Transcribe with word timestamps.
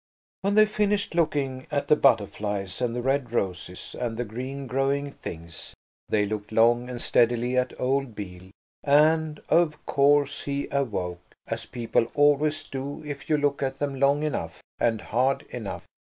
When 0.41 0.55
they 0.55 0.65
finished 0.65 1.13
looking 1.13 1.67
at 1.69 1.87
the 1.87 1.95
butterflies 1.95 2.81
and 2.81 2.95
the 2.95 3.03
red 3.03 3.31
roses 3.31 3.93
and 3.99 4.17
the 4.17 4.25
green 4.25 4.65
growing 4.65 5.11
things, 5.11 5.75
they 6.09 6.25
looked 6.25 6.51
long 6.51 6.89
and 6.89 6.99
steadily 6.99 7.55
at 7.55 7.79
old 7.79 8.15
Beale, 8.15 8.49
and, 8.83 9.39
of 9.49 9.85
course, 9.85 10.45
he 10.45 10.67
awoke, 10.71 11.21
as 11.45 11.67
people 11.67 12.07
always 12.15 12.63
do 12.63 13.03
if 13.05 13.29
you 13.29 13.37
look 13.37 13.61
at 13.61 13.77
them 13.77 13.93
long 13.99 14.23
enough 14.23 14.63
and 14.79 15.01
hard 15.01 15.43
enough. 15.51 15.85